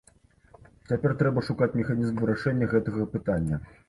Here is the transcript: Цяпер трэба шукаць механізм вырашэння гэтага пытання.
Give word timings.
Цяпер 0.91 1.11
трэба 1.19 1.43
шукаць 1.49 1.69
механізм 1.79 2.15
вырашэння 2.21 2.71
гэтага 2.73 3.07
пытання. 3.13 3.61